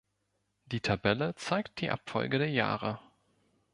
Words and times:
Die 0.71 0.79
Tabelle 0.79 1.35
zeigt 1.35 1.79
die 1.79 1.91
Abfolge 1.91 2.39
der 2.39 2.49
Jahre. 2.49 2.97